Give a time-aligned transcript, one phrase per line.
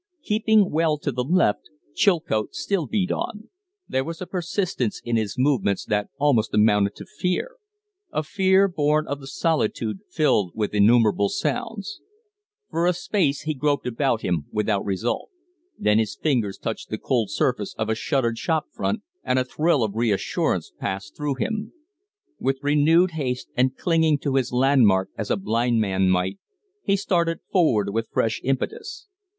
[0.23, 3.49] Keeping well to the left, Chilcote still beat on;
[3.87, 7.57] there was a persistence in his movements that almost amounted to fear
[8.11, 12.01] a fear born of the solitude filled with innumerable sounds.
[12.71, 15.29] For a space he groped about him without result,
[15.77, 19.83] then his fingers touched the cold surface of a shuttered shop front, and a thrill
[19.83, 21.73] of reassurance passed through him.
[22.39, 26.39] With renewed haste, and clinging to his landmark as a blind man might,
[26.83, 29.07] he started forward with fresh impetus.